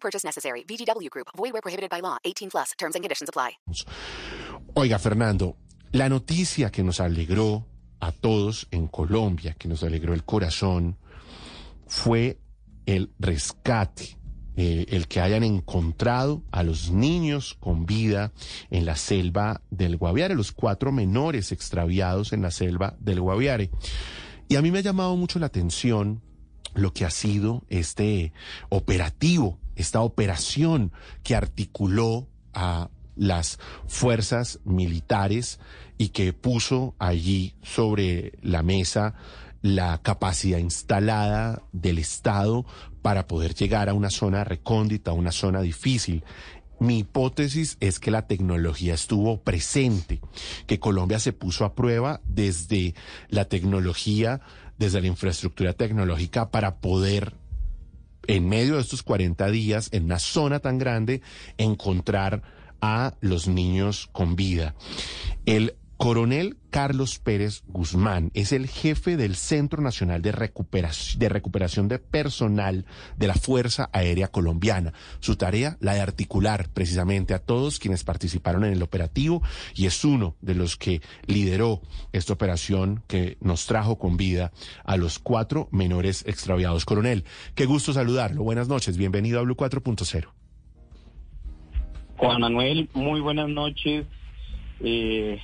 Purchase 0.00 0.24
necessary. 0.24 0.64
VGW 0.64 1.10
Group. 1.10 1.28
Void 1.36 1.52
prohibited 1.62 1.90
by 1.90 2.00
law. 2.00 2.16
18 2.24 2.50
plus. 2.50 2.72
Terms 2.78 2.94
and 2.94 3.04
conditions 3.04 3.28
apply. 3.28 3.58
Oiga, 4.74 4.98
Fernando, 4.98 5.56
la 5.92 6.08
noticia 6.08 6.70
que 6.70 6.82
nos 6.82 7.00
alegró 7.00 7.66
a 8.00 8.12
todos 8.12 8.68
en 8.70 8.86
Colombia, 8.88 9.54
que 9.58 9.68
nos 9.68 9.82
alegró 9.82 10.14
el 10.14 10.24
corazón, 10.24 10.96
fue 11.86 12.38
el 12.86 13.10
rescate, 13.18 14.18
eh, 14.56 14.86
el 14.90 15.08
que 15.08 15.20
hayan 15.20 15.44
encontrado 15.44 16.42
a 16.50 16.62
los 16.62 16.90
niños 16.90 17.56
con 17.60 17.86
vida 17.86 18.32
en 18.70 18.86
la 18.86 18.96
selva 18.96 19.62
del 19.70 19.96
Guaviare, 19.96 20.34
los 20.34 20.52
cuatro 20.52 20.92
menores 20.92 21.52
extraviados 21.52 22.32
en 22.32 22.42
la 22.42 22.50
selva 22.50 22.96
del 23.00 23.20
Guaviare. 23.20 23.70
Y 24.48 24.56
a 24.56 24.62
mí 24.62 24.70
me 24.70 24.78
ha 24.78 24.82
llamado 24.82 25.16
mucho 25.16 25.38
la 25.38 25.46
atención 25.46 26.22
lo 26.74 26.92
que 26.92 27.04
ha 27.04 27.10
sido 27.10 27.64
este 27.68 28.32
operativo, 28.68 29.58
esta 29.76 30.00
operación 30.00 30.92
que 31.22 31.34
articuló 31.34 32.28
a 32.54 32.90
las 33.16 33.58
fuerzas 33.86 34.60
militares 34.64 35.58
y 35.98 36.10
que 36.10 36.32
puso 36.32 36.94
allí 36.98 37.54
sobre 37.62 38.32
la 38.42 38.62
mesa 38.62 39.14
la 39.60 39.98
capacidad 40.02 40.58
instalada 40.58 41.62
del 41.72 41.98
Estado 41.98 42.64
para 43.02 43.26
poder 43.26 43.54
llegar 43.54 43.88
a 43.88 43.94
una 43.94 44.10
zona 44.10 44.44
recóndita, 44.44 45.10
a 45.10 45.14
una 45.14 45.32
zona 45.32 45.60
difícil. 45.60 46.24
Mi 46.80 47.00
hipótesis 47.00 47.76
es 47.80 47.98
que 47.98 48.12
la 48.12 48.28
tecnología 48.28 48.94
estuvo 48.94 49.40
presente, 49.40 50.20
que 50.66 50.78
Colombia 50.78 51.18
se 51.18 51.32
puso 51.32 51.64
a 51.64 51.74
prueba 51.74 52.20
desde 52.24 52.94
la 53.28 53.46
tecnología, 53.46 54.40
desde 54.78 55.00
la 55.00 55.06
infraestructura 55.08 55.72
tecnológica 55.72 56.50
para 56.50 56.76
poder 56.76 57.34
en 58.26 58.48
medio 58.48 58.76
de 58.76 58.82
estos 58.82 59.02
40 59.02 59.50
días, 59.50 59.88
en 59.92 60.04
una 60.04 60.18
zona 60.18 60.60
tan 60.60 60.78
grande, 60.78 61.22
encontrar 61.56 62.42
a 62.80 63.14
los 63.20 63.48
niños 63.48 64.08
con 64.12 64.36
vida. 64.36 64.74
El 65.46 65.76
coronel 65.98 66.56
Carlos 66.70 67.18
Pérez 67.18 67.64
Guzmán 67.66 68.30
es 68.32 68.52
el 68.52 68.68
jefe 68.68 69.16
del 69.16 69.34
Centro 69.34 69.82
Nacional 69.82 70.22
de 70.22 70.30
Recuperación, 70.30 71.18
de 71.18 71.28
Recuperación 71.28 71.88
de 71.88 71.98
Personal 71.98 72.86
de 73.16 73.26
la 73.26 73.34
Fuerza 73.34 73.90
Aérea 73.92 74.28
Colombiana. 74.28 74.92
Su 75.18 75.34
tarea, 75.34 75.76
la 75.80 75.94
de 75.94 76.00
articular 76.00 76.68
precisamente 76.72 77.34
a 77.34 77.40
todos 77.40 77.80
quienes 77.80 78.04
participaron 78.04 78.64
en 78.64 78.74
el 78.74 78.82
operativo 78.82 79.42
y 79.74 79.86
es 79.86 80.04
uno 80.04 80.36
de 80.40 80.54
los 80.54 80.76
que 80.76 81.02
lideró 81.26 81.82
esta 82.12 82.32
operación 82.32 83.02
que 83.08 83.36
nos 83.40 83.66
trajo 83.66 83.98
con 83.98 84.16
vida 84.16 84.52
a 84.84 84.96
los 84.96 85.18
cuatro 85.18 85.68
menores 85.72 86.24
extraviados. 86.28 86.84
Coronel, 86.84 87.24
qué 87.56 87.66
gusto 87.66 87.92
saludarlo. 87.92 88.44
Buenas 88.44 88.68
noches. 88.68 88.96
Bienvenido 88.96 89.40
a 89.40 89.42
Blue 89.42 89.56
4.0. 89.56 90.28
Juan 92.18 92.40
Manuel, 92.40 92.88
muy 92.94 93.20
buenas 93.20 93.48
noches. 93.48 94.06
Eh, 94.80 95.40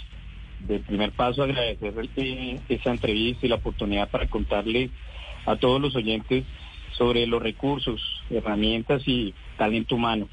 de 0.66 0.80
primer 0.80 1.12
paso, 1.12 1.42
agradecer 1.42 1.92
eh, 2.16 2.61
esa 2.68 2.90
entrevista 2.90 3.46
y 3.46 3.48
la 3.48 3.56
oportunidad 3.56 4.11
para 4.11 4.28
contarle 4.28 4.90
a 5.46 5.56
todos 5.56 5.80
los 5.80 5.94
oyentes 5.94 6.44
sobre 6.96 7.27
los 7.27 7.42
recursos, 7.42 8.00
herramientas 8.30 9.02
y 9.06 9.34
talento 9.58 9.96
humano 9.96 10.28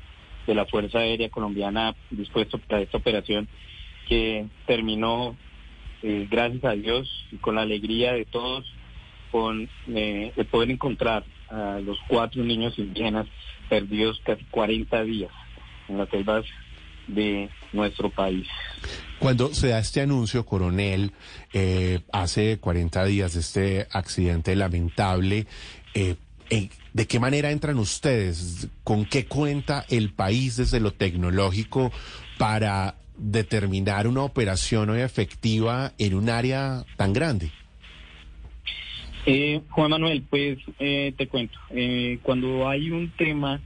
de 0.47 0.55
la 0.55 0.65
Fuerza 0.65 0.99
Aérea 0.99 1.29
Colombiana 1.29 1.95
dispuesto 2.09 2.57
para 2.59 2.81
esta 2.81 2.97
operación 2.97 3.47
que 4.07 4.47
terminó, 4.65 5.35
eh, 6.03 6.27
gracias 6.29 6.63
a 6.65 6.73
Dios 6.73 7.27
y 7.31 7.37
con 7.37 7.55
la 7.55 7.61
alegría 7.61 8.13
de 8.13 8.25
todos, 8.25 8.65
con 9.31 9.69
eh, 9.93 10.33
el 10.35 10.45
poder 10.45 10.71
encontrar 10.71 11.23
a 11.49 11.79
los 11.79 11.97
cuatro 12.07 12.43
niños 12.43 12.77
indígenas 12.77 13.27
perdidos 13.69 14.19
casi 14.23 14.43
40 14.45 15.03
días 15.03 15.31
en 15.87 15.97
las 15.97 16.09
selvas 16.09 16.45
de 17.07 17.49
nuestro 17.73 18.09
país. 18.09 18.47
Cuando 19.21 19.53
se 19.53 19.67
da 19.67 19.77
este 19.77 20.01
anuncio, 20.01 20.47
coronel, 20.47 21.11
eh, 21.53 21.99
hace 22.11 22.57
40 22.57 23.05
días 23.05 23.35
de 23.35 23.39
este 23.39 23.87
accidente 23.91 24.55
lamentable, 24.55 25.45
eh, 25.93 26.15
eh, 26.49 26.69
¿de 26.91 27.05
qué 27.05 27.19
manera 27.19 27.51
entran 27.51 27.77
ustedes? 27.77 28.67
¿Con 28.83 29.05
qué 29.05 29.27
cuenta 29.27 29.85
el 29.89 30.11
país 30.11 30.57
desde 30.57 30.79
lo 30.79 30.93
tecnológico 30.93 31.91
para 32.39 32.95
determinar 33.15 34.07
una 34.07 34.23
operación 34.23 34.89
hoy 34.89 35.01
efectiva 35.01 35.93
en 35.99 36.15
un 36.15 36.27
área 36.27 36.83
tan 36.97 37.13
grande? 37.13 37.51
Eh, 39.27 39.61
Juan 39.69 39.91
Manuel, 39.91 40.23
pues 40.27 40.57
eh, 40.79 41.13
te 41.15 41.27
cuento, 41.27 41.59
eh, 41.69 42.17
cuando 42.23 42.67
hay 42.67 42.89
un 42.89 43.11
tema 43.11 43.61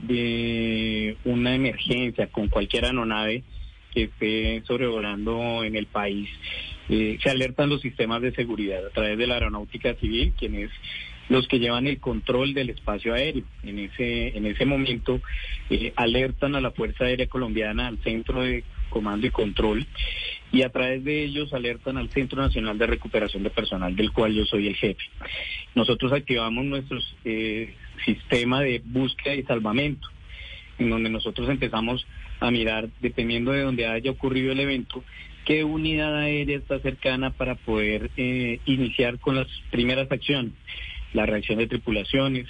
de 0.00 1.16
una 1.24 1.54
emergencia 1.54 2.26
con 2.26 2.48
cualquier 2.48 2.86
aeronave 2.86 3.44
que 3.96 4.02
esté 4.04 4.62
sobrevolando 4.66 5.64
en 5.64 5.74
el 5.74 5.86
país, 5.86 6.28
eh, 6.90 7.18
se 7.22 7.30
alertan 7.30 7.70
los 7.70 7.80
sistemas 7.80 8.20
de 8.20 8.32
seguridad 8.32 8.84
a 8.86 8.90
través 8.90 9.16
de 9.16 9.26
la 9.26 9.34
aeronáutica 9.34 9.94
civil, 9.94 10.34
quienes 10.38 10.70
los 11.30 11.48
que 11.48 11.58
llevan 11.58 11.86
el 11.86 11.98
control 11.98 12.52
del 12.52 12.70
espacio 12.70 13.14
aéreo. 13.14 13.44
En 13.64 13.78
ese, 13.78 14.36
en 14.36 14.44
ese 14.44 14.66
momento 14.66 15.20
eh, 15.70 15.94
alertan 15.96 16.54
a 16.54 16.60
la 16.60 16.72
Fuerza 16.72 17.04
Aérea 17.04 17.26
Colombiana, 17.26 17.88
al 17.88 17.98
Centro 18.02 18.42
de 18.42 18.64
Comando 18.90 19.26
y 19.26 19.30
Control, 19.30 19.86
y 20.52 20.62
a 20.62 20.68
través 20.68 21.02
de 21.02 21.24
ellos 21.24 21.54
alertan 21.54 21.96
al 21.96 22.10
Centro 22.10 22.40
Nacional 22.40 22.76
de 22.76 22.86
Recuperación 22.86 23.42
de 23.42 23.50
Personal, 23.50 23.96
del 23.96 24.12
cual 24.12 24.34
yo 24.34 24.44
soy 24.44 24.68
el 24.68 24.76
jefe. 24.76 25.04
Nosotros 25.74 26.12
activamos 26.12 26.66
nuestro 26.66 26.98
eh, 27.24 27.74
sistema 28.04 28.60
de 28.60 28.82
búsqueda 28.84 29.34
y 29.34 29.42
salvamento, 29.42 30.06
en 30.78 30.90
donde 30.90 31.08
nosotros 31.08 31.48
empezamos 31.48 32.06
a 32.40 32.50
mirar, 32.50 32.88
dependiendo 33.00 33.52
de 33.52 33.62
donde 33.62 33.86
haya 33.86 34.10
ocurrido 34.10 34.52
el 34.52 34.60
evento, 34.60 35.02
qué 35.44 35.64
unidad 35.64 36.16
aérea 36.16 36.58
está 36.58 36.78
cercana 36.80 37.30
para 37.30 37.54
poder 37.54 38.10
eh, 38.16 38.60
iniciar 38.66 39.18
con 39.18 39.36
las 39.36 39.46
primeras 39.70 40.10
acciones 40.10 40.52
la 41.12 41.26
reacción 41.26 41.58
de 41.58 41.66
tripulaciones, 41.66 42.46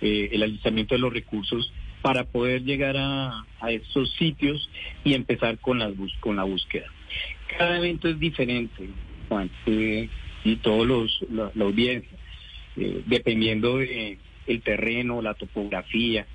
eh, 0.00 0.30
el 0.32 0.42
alistamiento 0.42 0.94
de 0.94 1.00
los 1.00 1.12
recursos 1.12 1.72
para 2.00 2.24
poder 2.24 2.62
llegar 2.62 2.96
a, 2.96 3.44
a 3.60 3.70
estos 3.70 4.12
sitios 4.14 4.70
y 5.04 5.14
empezar 5.14 5.58
con, 5.58 5.78
las 5.78 5.96
bus 5.96 6.14
con 6.20 6.36
la 6.36 6.44
búsqueda. 6.44 6.86
Cada 7.58 7.78
evento 7.78 8.08
es 8.08 8.18
diferente, 8.18 8.88
eh, 9.66 10.08
y 10.44 10.56
todos 10.56 10.86
los, 10.86 11.24
la, 11.30 11.50
la 11.54 11.64
audiencia, 11.64 12.18
eh, 12.76 13.02
dependiendo 13.06 13.78
de 13.78 14.18
el 14.46 14.60
terreno, 14.60 15.22
la 15.22 15.34
topografía, 15.34 16.26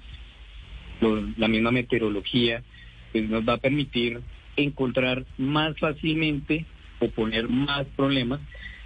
lo, 1.01 1.21
la 1.37 1.47
misma 1.47 1.71
meteorología, 1.71 2.63
pues 3.11 3.29
nos 3.29 3.47
va 3.47 3.53
a 3.53 3.57
permitir 3.57 4.21
encontrar 4.55 5.25
más 5.37 5.77
fácilmente 5.77 6.65
o 6.99 7.09
poner 7.09 7.47
más 7.47 7.85
problemas 7.95 8.39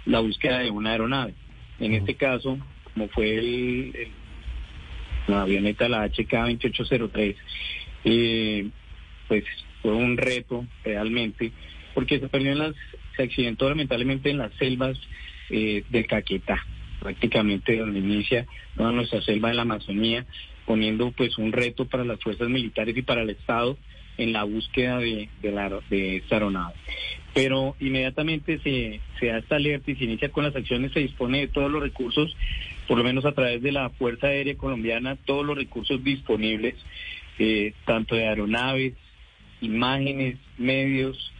la 0.06 0.20
búsqueda 0.20 0.60
de 0.60 0.70
una 0.70 0.92
aeronave. 0.92 1.34
En 1.80 1.94
este 1.94 2.14
caso, 2.14 2.58
como 2.92 3.08
fue 3.08 3.34
el, 3.38 3.92
el, 3.94 4.08
la 5.26 5.42
avioneta, 5.42 5.88
la 5.88 6.06
HK2803, 6.06 7.36
eh, 8.04 8.68
pues 9.28 9.44
fue 9.82 9.92
un 9.92 10.16
reto 10.16 10.66
realmente, 10.84 11.52
porque 11.94 12.20
se 12.20 12.28
perdió 12.28 12.52
en 12.52 12.58
las, 12.58 12.74
se 13.16 13.22
accidentó 13.22 13.68
lamentablemente 13.68 14.30
en 14.30 14.38
las 14.38 14.52
selvas 14.54 14.98
eh, 15.50 15.84
del 15.88 16.06
Caquetá, 16.06 16.64
prácticamente 17.00 17.76
donde 17.76 17.98
inicia 17.98 18.46
toda 18.76 18.92
nuestra 18.92 19.22
selva 19.22 19.48
de 19.48 19.54
la 19.54 19.62
Amazonía, 19.62 20.26
poniendo 20.66 21.10
pues 21.12 21.36
un 21.38 21.52
reto 21.52 21.86
para 21.86 22.04
las 22.04 22.20
fuerzas 22.20 22.48
militares 22.48 22.96
y 22.96 23.02
para 23.02 23.22
el 23.22 23.30
Estado 23.30 23.76
en 24.18 24.32
la 24.32 24.44
búsqueda 24.44 24.98
de, 24.98 25.28
de, 25.42 25.52
la, 25.52 25.68
de 25.90 26.16
esta 26.16 26.36
aeronave. 26.36 26.74
Pero 27.32 27.74
inmediatamente 27.80 28.60
se, 28.60 29.00
se 29.18 29.26
da 29.26 29.38
esta 29.38 29.56
alerta 29.56 29.90
y 29.90 29.96
se 29.96 30.04
inicia 30.04 30.28
con 30.28 30.44
las 30.44 30.54
acciones, 30.54 30.92
se 30.92 31.00
dispone 31.00 31.40
de 31.40 31.48
todos 31.48 31.70
los 31.70 31.82
recursos, 31.82 32.36
por 32.86 32.96
lo 32.96 33.04
menos 33.04 33.24
a 33.24 33.32
través 33.32 33.60
de 33.60 33.72
la 33.72 33.90
Fuerza 33.90 34.28
Aérea 34.28 34.56
Colombiana, 34.56 35.16
todos 35.16 35.44
los 35.44 35.56
recursos 35.56 36.02
disponibles, 36.04 36.74
eh, 37.38 37.72
tanto 37.86 38.14
de 38.14 38.28
aeronaves, 38.28 38.94
imágenes, 39.60 40.36
medios, 40.58 41.32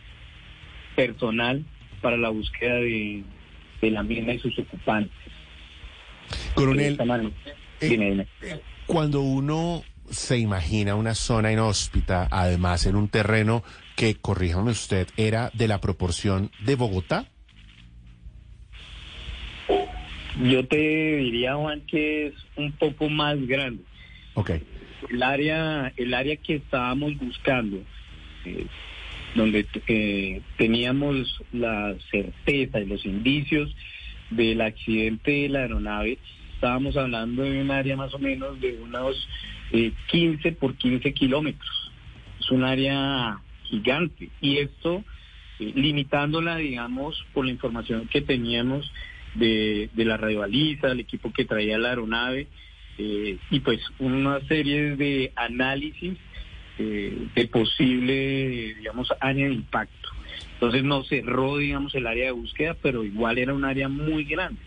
personal, 0.97 1.65
para 2.01 2.17
la 2.17 2.31
búsqueda 2.31 2.75
de, 2.77 3.23
de 3.81 3.91
la 3.91 4.03
mina 4.03 4.35
y 4.35 4.39
sus 4.41 4.59
ocupantes. 4.59 5.13
Coronel, 6.55 6.99
eh, 7.81 8.27
cuando 8.87 9.21
uno 9.21 9.83
se 10.11 10.39
imagina 10.39 10.95
una 10.95 11.15
zona 11.15 11.53
inhóspita, 11.53 12.29
además 12.31 12.87
en 12.87 12.97
un 12.97 13.09
terreno 13.09 13.63
que, 13.97 14.17
corríjame 14.17 14.71
usted, 14.71 15.09
era 15.17 15.51
de 15.55 15.69
la 15.69 15.81
proporción 15.81 16.51
de 16.65 16.75
Bogotá? 16.75 17.27
Yo 20.43 20.67
te 20.67 21.17
diría, 21.17 21.55
Juan, 21.55 21.83
que 21.83 22.27
es 22.27 22.35
un 22.57 22.73
poco 22.73 23.09
más 23.09 23.41
grande. 23.47 23.83
Ok. 24.35 24.51
El 25.11 25.23
área, 25.23 25.93
el 25.97 26.13
área 26.13 26.37
que 26.37 26.57
estábamos 26.57 27.17
buscando, 27.19 27.83
eh, 28.45 28.67
donde 29.35 29.67
eh, 29.87 30.41
teníamos 30.57 31.41
la 31.53 31.95
certeza 32.11 32.81
y 32.81 32.87
los 32.87 33.05
indicios 33.05 33.75
del 34.31 34.61
accidente 34.61 35.31
de 35.31 35.49
la 35.49 35.61
aeronave, 35.61 36.19
estábamos 36.65 36.97
hablando 36.97 37.43
de 37.43 37.61
un 37.61 37.71
área 37.71 37.95
más 37.95 38.15
o 38.15 38.19
menos 38.19 38.59
de 38.59 38.79
unos 38.81 39.29
eh, 39.71 39.93
15 40.11 40.53
por 40.53 40.75
15 40.75 41.13
kilómetros. 41.13 41.93
Es 42.41 42.51
un 42.51 42.65
área 42.65 43.39
gigante. 43.65 44.31
Y 44.41 44.57
esto, 44.57 45.05
eh, 45.61 45.73
limitándola, 45.75 46.57
digamos, 46.57 47.23
por 47.35 47.45
la 47.45 47.51
información 47.51 48.09
que 48.09 48.23
teníamos 48.23 48.91
de, 49.35 49.91
de 49.93 50.05
la 50.07 50.17
radiobaliza, 50.17 50.93
el 50.93 51.01
equipo 51.01 51.31
que 51.35 51.45
traía 51.45 51.77
la 51.77 51.91
aeronave, 51.91 52.47
eh, 52.97 53.37
y 53.51 53.61
pues 53.61 53.81
una 53.99 54.41
serie 54.49 54.97
de 54.97 55.33
análisis 55.37 56.17
eh, 56.79 57.27
de 57.35 57.47
posible, 57.49 58.75
digamos, 58.79 59.13
área 59.21 59.49
de 59.49 59.53
impacto. 59.53 60.09
Entonces 60.55 60.83
no 60.83 61.05
cerró, 61.05 61.59
digamos, 61.59 61.95
el 61.95 62.07
área 62.07 62.25
de 62.25 62.31
búsqueda, 62.31 62.75
pero 62.81 63.05
igual 63.05 63.37
era 63.37 63.53
un 63.53 63.67
área 63.67 63.91
muy 63.91 64.25
grande. 64.25 64.63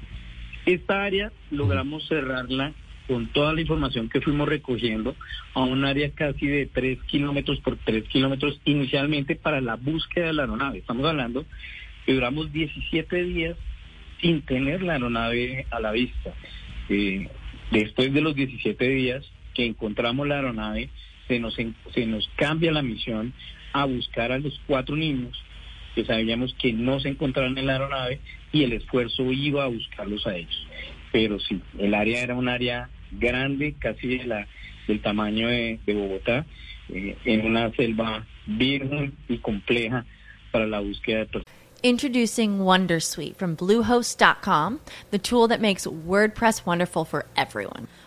Esta 0.67 1.05
área 1.05 1.31
logramos 1.49 2.05
cerrarla 2.09 2.73
con 3.07 3.27
toda 3.27 3.53
la 3.53 3.61
información 3.61 4.09
que 4.09 4.19
fuimos 4.19 4.49
recogiendo 4.49 5.15
a 5.53 5.61
un 5.61 5.85
área 5.85 6.11
casi 6.11 6.45
de 6.45 6.65
3 6.65 7.03
kilómetros 7.03 7.61
por 7.61 7.77
3 7.77 8.03
kilómetros 8.09 8.59
inicialmente 8.65 9.37
para 9.37 9.61
la 9.61 9.77
búsqueda 9.77 10.25
de 10.25 10.33
la 10.33 10.41
aeronave. 10.41 10.79
Estamos 10.79 11.05
hablando 11.05 11.45
que 12.05 12.13
duramos 12.13 12.51
17 12.51 13.23
días 13.23 13.55
sin 14.19 14.41
tener 14.41 14.81
la 14.83 14.93
aeronave 14.93 15.65
a 15.71 15.79
la 15.79 15.93
vista. 15.93 16.33
Eh, 16.89 17.29
después 17.71 18.11
de 18.11 18.19
los 18.19 18.35
17 18.35 18.89
días 18.89 19.25
que 19.53 19.65
encontramos 19.65 20.27
la 20.27 20.35
aeronave, 20.35 20.89
se 21.29 21.39
nos, 21.39 21.55
se 21.55 22.05
nos 22.05 22.29
cambia 22.35 22.73
la 22.73 22.81
misión 22.81 23.31
a 23.71 23.85
buscar 23.85 24.33
a 24.33 24.39
los 24.39 24.59
cuatro 24.67 24.97
niños 24.97 25.41
que 25.95 26.03
sabíamos 26.03 26.53
que 26.55 26.73
no 26.73 26.99
se 26.99 27.07
encontraban 27.07 27.57
en 27.57 27.67
la 27.67 27.73
aeronave 27.73 28.19
y 28.51 28.63
el 28.63 28.73
esfuerzo 28.73 29.23
iba 29.31 29.63
a 29.63 29.67
buscarlos 29.67 30.25
a 30.27 30.35
ellos. 30.35 30.67
Pero 31.11 31.39
sí, 31.39 31.61
el 31.77 31.93
área 31.93 32.21
era 32.21 32.35
un 32.35 32.49
área 32.49 32.89
grande, 33.11 33.75
casi 33.79 34.17
de 34.17 34.25
la, 34.25 34.47
del 34.87 35.01
tamaño 35.01 35.47
de, 35.47 35.79
Bogotá, 35.87 36.45
eh, 36.89 37.17
en 37.25 37.45
una 37.45 37.71
selva 37.71 38.25
virgen 38.45 39.13
y 39.27 39.37
compleja 39.37 40.05
para 40.51 40.67
la 40.67 40.79
búsqueda 40.79 41.25
de. 41.25 41.43
Introducing 41.83 42.57
Wondersuite 42.59 43.35
from 43.35 43.55
Bluehost.com, 43.55 44.79
the 45.11 45.19
tool 45.19 45.47
that 45.47 45.61
makes 45.61 45.85
WordPress 45.85 46.65
wonderful 46.65 47.05
for 47.05 47.27
everyone. 47.35 47.87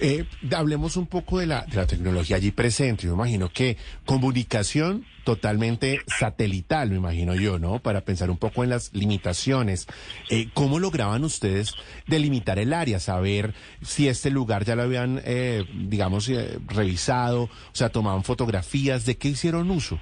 Eh, 0.00 0.24
hablemos 0.54 0.96
un 0.96 1.06
poco 1.06 1.38
de 1.38 1.46
la, 1.46 1.62
de 1.62 1.76
la 1.76 1.86
tecnología 1.86 2.36
allí 2.36 2.50
presente. 2.50 3.06
Yo 3.06 3.14
imagino 3.14 3.50
que 3.50 3.76
comunicación 4.04 5.04
totalmente 5.26 6.02
satelital, 6.06 6.90
me 6.90 6.96
imagino 6.96 7.34
yo, 7.34 7.58
¿no? 7.58 7.80
Para 7.80 8.02
pensar 8.02 8.30
un 8.30 8.38
poco 8.38 8.62
en 8.62 8.70
las 8.70 8.94
limitaciones. 8.94 9.88
Eh, 10.30 10.48
¿Cómo 10.54 10.78
lograban 10.78 11.24
ustedes 11.24 11.74
delimitar 12.06 12.60
el 12.60 12.72
área? 12.72 13.00
Saber 13.00 13.52
si 13.82 14.06
este 14.06 14.30
lugar 14.30 14.64
ya 14.64 14.76
lo 14.76 14.82
habían, 14.82 15.20
eh, 15.24 15.64
digamos, 15.74 16.28
eh, 16.28 16.60
revisado, 16.68 17.42
o 17.42 17.50
sea, 17.72 17.88
tomaban 17.88 18.22
fotografías, 18.22 19.04
¿de 19.04 19.18
qué 19.18 19.28
hicieron 19.30 19.68
uso? 19.72 19.98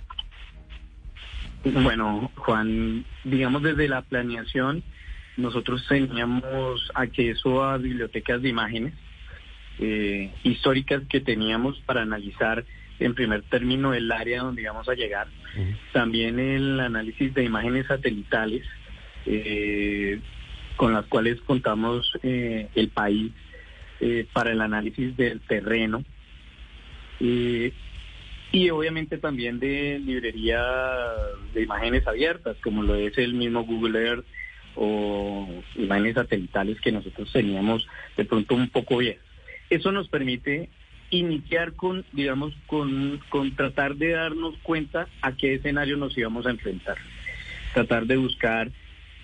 Bueno, 1.65 2.31
Juan, 2.37 3.07
digamos 3.25 3.63
desde 3.63 3.89
la 3.89 4.03
planeación, 4.03 4.83
nosotros 5.39 5.87
teníamos 5.89 6.91
acceso 6.95 7.65
a 7.65 7.79
bibliotecas 7.79 8.43
de 8.43 8.51
imágenes 8.51 8.93
eh, 9.79 10.31
históricas 10.45 11.03
que 11.09 11.21
teníamos 11.21 11.81
para 11.81 12.03
analizar 12.03 12.65
en 13.01 13.15
primer 13.15 13.43
término 13.43 13.93
el 13.93 14.11
área 14.13 14.43
donde 14.43 14.63
íbamos 14.63 14.89
a 14.89 14.95
llegar. 14.95 15.27
También 15.93 16.39
el 16.39 16.79
análisis 16.79 17.35
de 17.35 17.45
imágenes 17.45 17.87
satelitales 17.87 18.65
eh, 19.27 20.21
con 20.77 20.93
las 20.93 21.07
cuales 21.07 21.41
contamos 21.41 22.11
eh, 22.23 22.69
el 22.75 22.89
país 22.89 23.33
para 24.35 24.53
el 24.53 24.61
análisis 24.61 25.17
del 25.17 25.41
terreno. 25.41 26.05
Y 27.19 28.71
obviamente 28.71 29.19
también 29.19 29.59
de 29.59 29.99
librería 29.99 30.63
de 31.55 31.63
imágenes 31.63 32.07
abiertas, 32.07 32.57
como 32.63 32.83
lo 32.83 32.95
es 32.95 33.17
el 33.19 33.35
mismo 33.35 33.65
Google 33.65 33.99
Earth 33.99 34.27
o 34.77 35.49
imágenes 35.77 36.15
satelitales 36.15 36.81
que 36.81 36.93
nosotros 36.93 37.33
teníamos 37.33 37.87
de 38.17 38.25
pronto 38.25 38.55
un 38.55 38.69
poco 38.69 38.99
bien. 38.99 39.19
Eso 39.71 39.93
nos 39.93 40.09
permite 40.09 40.69
iniciar 41.11 41.75
con, 41.75 42.05
digamos, 42.13 42.55
con, 42.67 43.21
con 43.29 43.55
tratar 43.55 43.97
de 43.97 44.11
darnos 44.11 44.57
cuenta 44.63 45.09
a 45.23 45.33
qué 45.37 45.55
escenario 45.55 45.97
nos 45.97 46.17
íbamos 46.17 46.47
a 46.47 46.51
enfrentar. 46.51 46.97
Tratar 47.73 48.07
de 48.07 48.17
buscar 48.17 48.71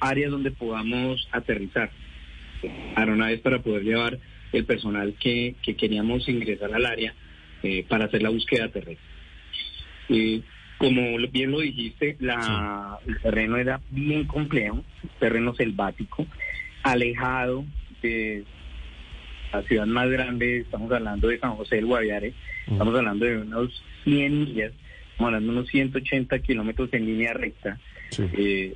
áreas 0.01 0.31
donde 0.31 0.51
podamos 0.51 1.29
aterrizar. 1.33 1.91
Aeronaves 2.95 3.41
para 3.41 3.61
poder 3.61 3.83
llevar 3.83 4.19
el 4.53 4.65
personal 4.65 5.15
que, 5.19 5.55
que 5.63 5.77
queríamos 5.77 6.29
ingresar 6.29 6.73
al 6.75 6.87
área 6.87 7.15
eh, 7.63 7.85
para 7.89 8.07
hacer 8.07 8.23
la 8.23 8.31
búsqueda 8.31 8.69
terrestre. 8.69 9.07
Eh, 10.09 10.41
como 10.79 11.19
bien 11.31 11.51
lo 11.51 11.61
dijiste, 11.61 12.17
la, 12.21 12.99
el 13.07 13.21
terreno 13.21 13.59
era 13.59 13.81
bien 13.91 14.25
complejo, 14.27 14.83
terreno 15.19 15.55
selvático, 15.55 16.27
alejado 16.83 17.67
de 18.03 18.45
la 19.53 19.63
ciudad 19.63 19.87
más 19.87 20.09
grande, 20.11 20.59
estamos 20.59 20.91
hablando 20.93 21.29
de 21.29 21.39
San 21.39 21.57
José 21.57 21.77
del 21.77 21.87
Guaviare, 21.87 22.33
estamos 22.71 22.95
hablando 22.95 23.25
de 23.27 23.39
unos 23.39 23.83
100 24.05 24.41
millas, 24.41 24.73
estamos 25.13 25.29
hablando 25.29 25.53
de 25.53 25.59
unos 25.59 25.69
180 25.71 26.39
kilómetros 26.41 26.89
en 26.93 27.07
línea 27.07 27.33
recta, 27.33 27.79
Sí. 28.11 28.25
eh, 28.33 28.75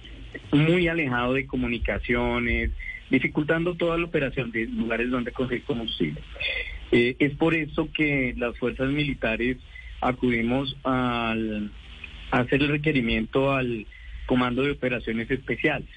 muy 0.52 0.88
alejado 0.88 1.34
de 1.34 1.46
comunicaciones, 1.46 2.70
dificultando 3.10 3.74
toda 3.74 3.98
la 3.98 4.04
operación 4.06 4.50
de 4.50 4.66
lugares 4.66 5.10
donde 5.10 5.32
conseguir 5.32 5.64
combustible. 5.64 6.20
Eh, 6.92 7.16
es 7.18 7.32
por 7.36 7.54
eso 7.54 7.88
que 7.92 8.34
las 8.36 8.56
fuerzas 8.58 8.88
militares 8.90 9.56
acudimos 10.00 10.76
al, 10.84 11.70
a 12.30 12.38
hacer 12.40 12.62
el 12.62 12.68
requerimiento 12.68 13.52
al 13.52 13.86
Comando 14.26 14.62
de 14.62 14.72
Operaciones 14.72 15.30
Especiales, 15.30 15.88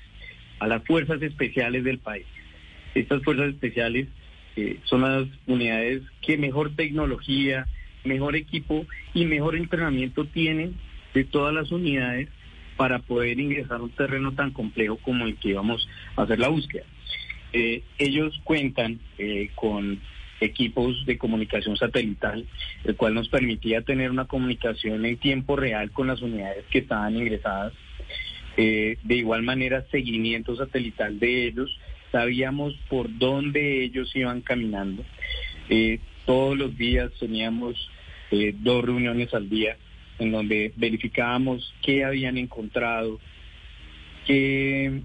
a 0.59 0.67
las 0.67 0.83
fuerzas 0.83 1.21
especiales 1.21 1.83
del 1.83 1.99
país. 1.99 2.25
Estas 2.95 3.21
fuerzas 3.23 3.49
especiales 3.49 4.07
son 4.85 5.01
las 5.01 5.27
unidades 5.45 6.01
que 6.21 6.37
mejor 6.37 6.75
tecnología, 6.75 7.67
mejor 8.03 8.35
equipo 8.35 8.85
y 9.13 9.25
mejor 9.25 9.55
entrenamiento 9.55 10.25
tienen 10.25 10.75
de 11.13 11.23
todas 11.23 11.53
las 11.53 11.71
unidades 11.71 12.29
para 12.77 12.99
poder 12.99 13.39
ingresar 13.39 13.79
a 13.79 13.83
un 13.83 13.89
terreno 13.89 14.33
tan 14.33 14.51
complejo 14.51 14.97
como 14.97 15.25
el 15.25 15.35
que 15.35 15.49
íbamos 15.49 15.87
a 16.15 16.23
hacer 16.23 16.39
la 16.39 16.47
búsqueda. 16.47 16.85
Eh, 17.53 17.81
ellos 17.97 18.39
cuentan 18.43 18.99
eh, 19.17 19.49
con 19.55 19.99
equipos 20.39 21.05
de 21.05 21.17
comunicación 21.17 21.75
satelital, 21.77 22.45
el 22.83 22.95
cual 22.95 23.15
nos 23.15 23.29
permitía 23.29 23.81
tener 23.81 24.11
una 24.11 24.25
comunicación 24.25 25.05
en 25.05 25.17
tiempo 25.17 25.55
real 25.55 25.91
con 25.91 26.07
las 26.07 26.21
unidades 26.21 26.65
que 26.69 26.79
estaban 26.79 27.15
ingresadas. 27.15 27.73
Eh, 28.55 28.97
de 29.03 29.15
igual 29.15 29.43
manera, 29.43 29.85
seguimiento 29.91 30.55
satelital 30.55 31.19
de 31.19 31.47
ellos. 31.47 31.79
Sabíamos 32.11 32.73
por 32.89 33.15
dónde 33.17 33.83
ellos 33.83 34.15
iban 34.15 34.41
caminando. 34.41 35.03
Eh, 35.69 35.99
todos 36.25 36.57
los 36.57 36.77
días 36.77 37.11
teníamos 37.19 37.89
eh, 38.31 38.53
dos 38.57 38.83
reuniones 38.83 39.33
al 39.33 39.49
día 39.49 39.77
en 40.19 40.31
donde 40.31 40.73
verificábamos 40.75 41.73
qué 41.81 42.03
habían 42.03 42.37
encontrado, 42.37 43.19
qué 44.25 45.01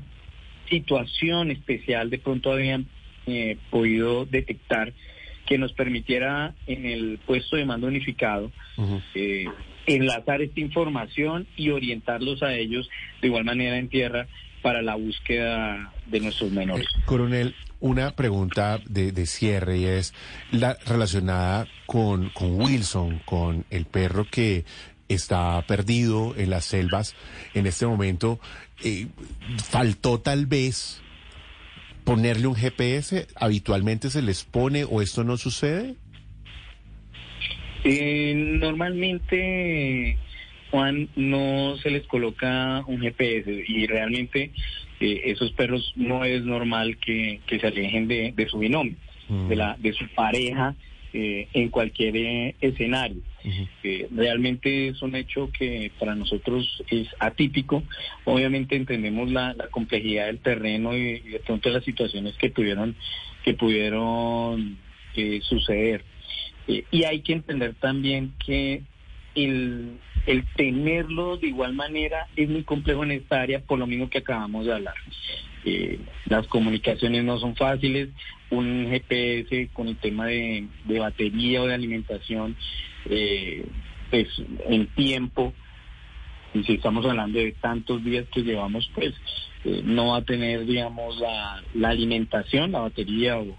situación 0.68 1.50
especial 1.50 2.11
de 2.11 2.18
pronto 2.18 2.52
habían 2.52 2.87
eh, 3.26 3.59
podido 3.71 4.25
detectar 4.25 4.92
que 5.47 5.59
nos 5.59 5.73
permitiera 5.73 6.54
en 6.66 6.87
el 6.87 7.18
puesto 7.26 7.56
de 7.56 7.64
mando 7.64 7.87
unificado 7.87 8.50
eh, 9.14 9.47
enlazar 9.87 10.40
esta 10.40 10.61
información 10.61 11.47
y 11.56 11.71
orientarlos 11.71 12.42
a 12.42 12.54
ellos 12.54 12.88
de 13.21 13.28
igual 13.28 13.44
manera 13.44 13.76
en 13.76 13.88
tierra 13.88 14.28
para 14.62 14.83
la 14.83 14.95
búsqueda 14.95 15.92
de 16.07 16.21
nuestros 16.21 16.52
menores. 16.52 16.87
Coronel, 17.04 17.54
una 17.81 18.12
pregunta 18.12 18.81
de, 18.87 19.26
cierre 19.26 19.78
y 19.78 19.85
es 19.87 20.14
la 20.50 20.76
relacionada 20.87 21.66
con, 21.87 22.31
con 22.31 22.61
Wilson, 22.61 23.21
con 23.25 23.64
el 23.71 23.87
perro 23.87 24.26
que 24.31 24.64
está 25.09 25.62
perdido 25.66 26.35
en 26.37 26.50
las 26.50 26.64
selvas 26.64 27.14
en 27.54 27.66
este 27.66 27.87
momento. 27.87 28.38
Eh, 28.85 29.09
faltó 29.71 30.21
tal 30.21 30.47
vez 30.47 31.02
ponerle 32.04 32.47
un 32.47 32.54
GPS. 32.54 33.26
¿Habitualmente 33.37 34.11
se 34.11 34.23
les 34.23 34.45
pone 34.45 34.85
o 34.85 35.02
esto 35.02 35.25
no 35.25 35.37
sucede? 35.37 35.97
Eh, 37.85 38.35
normalmente, 38.37 40.16
Juan, 40.73 41.11
no 41.17 41.76
se 41.83 41.91
les 41.91 42.07
coloca 42.07 42.83
un 42.87 43.02
GPS 43.02 43.64
y 43.69 43.87
realmente 43.87 44.50
eh, 45.00 45.21
esos 45.26 45.52
perros 45.52 45.93
no 45.97 46.25
es 46.25 46.43
normal 46.45 46.97
que, 46.97 47.41
se 47.47 47.67
alejen 47.67 48.09
de, 48.09 48.47
su 48.50 48.59
binomio, 48.59 48.97
de, 49.50 49.55
la, 49.55 49.76
de 49.79 49.93
su 49.93 50.09
pareja 50.14 50.75
eh, 51.12 51.47
en 51.52 51.69
cualquier 51.69 52.17
eh, 52.17 52.55
escenario. 52.62 53.21
Realmente 54.12 54.88
es 54.88 55.02
un 55.02 55.14
hecho 55.14 55.50
que 55.52 55.93
para 55.99 56.14
nosotros 56.14 56.83
es 56.88 57.07
atípico. 57.19 57.83
Obviamente 58.25 58.75
entendemos 58.75 59.31
la, 59.31 59.55
complejidad 59.71 60.26
del 60.26 60.38
terreno 60.38 60.97
y, 60.97 61.21
de 61.21 61.41
pronto 61.41 61.69
las 61.69 61.85
situaciones 61.85 62.35
que 62.38 62.49
tuvieron 62.49 62.97
que 63.45 63.52
pudieron 63.52 64.79
suceder. 65.43 66.02
y 66.67 67.05
hay 67.05 67.21
que 67.21 67.35
entender 67.35 67.75
también 67.75 68.33
que 68.43 68.85
el, 69.35 69.99
el 70.27 70.45
tenerlo 70.57 71.37
de 71.37 71.49
igual 71.49 71.75
manera 71.75 72.27
es 72.37 72.49
muy 72.49 72.65
complejo 72.65 73.05
en 73.05 73.12
esta 73.12 73.41
área 73.41 73.61
por 73.61 73.79
lo 73.79 73.87
mismo 73.87 74.09
que 74.09 74.19
acabamos 74.19 74.67
de 74.67 74.75
hablar. 74.75 74.95
Eh, 75.65 76.01
las 76.27 76.47
comunicaciones 76.49 77.25
no 77.25 77.39
son 77.39 77.55
fáciles, 77.55 78.09
un 78.51 78.89
GPS 78.91 79.71
con 79.73 79.89
el 79.89 79.97
tema 79.97 80.27
de, 80.27 80.67
batería 80.85 81.62
o 81.62 81.67
de 81.67 81.75
alimentación, 81.75 82.57
eh, 83.09 83.65
pues 84.11 84.29
en 84.67 84.87
tiempo, 84.89 85.55
y 86.55 86.65
si 86.65 86.75
estamos 86.75 87.07
hablando 87.07 87.39
de 87.39 87.53
tantos 87.53 88.05
días 88.05 88.27
que 88.33 88.43
llevamos, 88.43 88.91
pues 88.95 89.15
eh, 89.65 89.83
no 89.85 90.09
va 90.09 90.19
a 90.19 90.25
tener, 90.25 90.67
digamos, 90.67 91.19
la, 91.19 91.62
la 91.75 91.89
alimentación, 91.91 92.73
la 92.73 92.81
batería 92.81 93.39
o, 93.39 93.57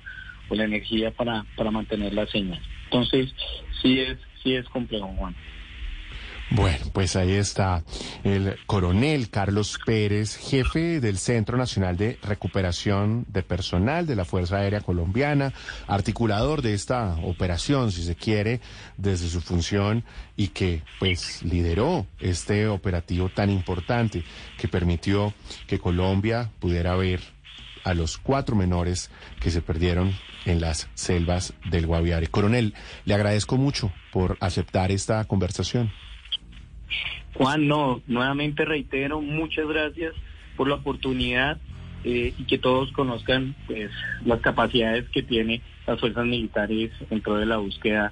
o, 0.49 0.55
la 0.55 0.65
energía 0.65 1.11
para, 1.11 1.45
para 1.55 1.71
mantener 1.71 2.13
la 2.13 2.27
señal. 2.27 2.61
Entonces, 2.85 3.33
sí 3.81 3.99
es, 3.99 4.17
sí 4.43 4.53
es 4.53 4.67
complejo, 4.69 5.07
Juan. 5.17 5.35
Bueno, 6.51 6.85
pues 6.93 7.15
ahí 7.15 7.31
está 7.31 7.83
el 8.23 8.57
coronel 8.67 9.29
Carlos 9.29 9.79
Pérez, 9.83 10.35
jefe 10.37 10.99
del 10.99 11.17
Centro 11.17 11.57
Nacional 11.57 11.97
de 11.97 12.19
Recuperación 12.21 13.25
de 13.27 13.41
Personal 13.41 14.05
de 14.05 14.15
la 14.15 14.25
Fuerza 14.25 14.57
Aérea 14.57 14.81
Colombiana, 14.81 15.51
articulador 15.87 16.61
de 16.61 16.73
esta 16.73 17.15
operación, 17.23 17.91
si 17.91 18.03
se 18.03 18.15
quiere, 18.15 18.61
desde 18.97 19.29
su 19.29 19.41
función 19.41 20.03
y 20.35 20.49
que 20.49 20.83
pues 20.99 21.41
lideró 21.41 22.05
este 22.19 22.67
operativo 22.67 23.29
tan 23.29 23.49
importante 23.49 24.23
que 24.57 24.67
permitió 24.67 25.33
que 25.65 25.79
Colombia 25.79 26.51
pudiera 26.59 26.95
ver 26.95 27.21
a 27.83 27.93
los 27.93 28.17
cuatro 28.17 28.55
menores 28.55 29.09
que 29.39 29.49
se 29.49 29.61
perdieron 29.61 30.13
en 30.45 30.61
las 30.61 30.87
selvas 30.93 31.53
del 31.69 31.87
Guaviare. 31.87 32.27
Coronel, 32.27 32.75
le 33.05 33.13
agradezco 33.13 33.57
mucho 33.57 33.91
por 34.11 34.37
aceptar 34.39 34.91
esta 34.91 35.23
conversación. 35.25 35.91
Juan, 37.35 37.67
no, 37.67 38.01
nuevamente 38.07 38.65
reitero, 38.65 39.21
muchas 39.21 39.67
gracias 39.67 40.13
por 40.55 40.67
la 40.67 40.75
oportunidad 40.75 41.59
eh, 42.03 42.33
y 42.37 42.43
que 42.45 42.57
todos 42.57 42.91
conozcan 42.91 43.55
pues 43.65 43.91
las 44.25 44.39
capacidades 44.41 45.09
que 45.09 45.23
tiene 45.23 45.61
las 45.87 45.99
fuerzas 45.99 46.25
militares 46.25 46.91
dentro 47.09 47.35
de 47.35 47.45
la 47.45 47.57
búsqueda 47.57 48.11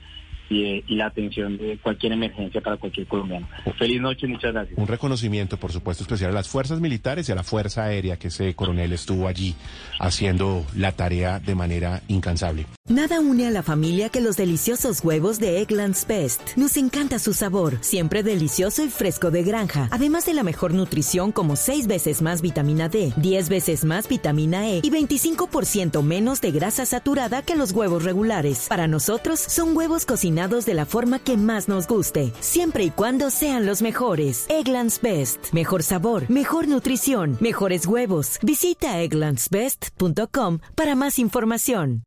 y, 0.51 0.95
la 0.95 1.07
atención 1.07 1.57
de 1.57 1.77
cualquier 1.77 2.13
emergencia 2.13 2.61
para 2.61 2.77
cualquier 2.77 3.07
colombiano. 3.07 3.47
Feliz 3.77 4.01
noche, 4.01 4.27
muchas 4.27 4.53
gracias. 4.53 4.77
Un 4.77 4.87
reconocimiento, 4.87 5.57
por 5.57 5.71
supuesto, 5.71 6.03
especial 6.03 6.31
a 6.31 6.33
las 6.33 6.49
fuerzas 6.49 6.79
militares 6.81 7.29
y 7.29 7.31
a 7.31 7.35
la 7.35 7.43
Fuerza 7.43 7.85
Aérea, 7.85 8.17
que 8.17 8.27
ese 8.27 8.53
coronel 8.53 8.91
estuvo 8.91 9.27
allí 9.27 9.55
haciendo 9.99 10.65
la 10.75 10.91
tarea 10.91 11.39
de 11.39 11.55
manera 11.55 12.01
incansable. 12.07 12.65
Nada 12.89 13.21
une 13.21 13.47
a 13.47 13.51
la 13.51 13.63
familia 13.63 14.09
que 14.09 14.19
los 14.19 14.35
deliciosos 14.35 15.03
huevos 15.03 15.39
de 15.39 15.61
Eggland's 15.61 16.05
Best. 16.05 16.57
Nos 16.57 16.75
encanta 16.75 17.19
su 17.19 17.33
sabor, 17.33 17.77
siempre 17.81 18.21
delicioso 18.23 18.83
y 18.83 18.89
fresco 18.89 19.31
de 19.31 19.43
granja, 19.43 19.87
además 19.91 20.25
de 20.25 20.33
la 20.33 20.43
mejor 20.43 20.73
nutrición 20.73 21.31
como 21.31 21.55
6 21.55 21.87
veces 21.87 22.21
más 22.21 22.41
vitamina 22.41 22.89
D, 22.89 23.13
10 23.15 23.49
veces 23.49 23.85
más 23.85 24.09
vitamina 24.09 24.69
E 24.69 24.79
y 24.83 24.89
25% 24.89 26.03
menos 26.03 26.41
de 26.41 26.51
grasa 26.51 26.85
saturada 26.85 27.41
que 27.41 27.55
los 27.55 27.71
huevos 27.71 28.03
regulares. 28.03 28.65
Para 28.67 28.87
nosotros 28.87 29.39
son 29.39 29.75
huevos 29.77 30.05
cocinados 30.05 30.40
de 30.49 30.73
la 30.73 30.85
forma 30.85 31.19
que 31.19 31.37
más 31.37 31.67
nos 31.67 31.87
guste, 31.87 32.33
siempre 32.39 32.83
y 32.83 32.89
cuando 32.89 33.29
sean 33.29 33.65
los 33.65 33.81
mejores. 33.81 34.45
Eggland's 34.49 34.99
Best. 34.99 35.53
Mejor 35.53 35.83
sabor, 35.83 36.29
mejor 36.29 36.67
nutrición, 36.67 37.37
mejores 37.39 37.85
huevos. 37.85 38.39
Visita 38.41 38.99
egglandsbest.com 39.01 40.59
para 40.75 40.95
más 40.95 41.19
información. 41.19 42.03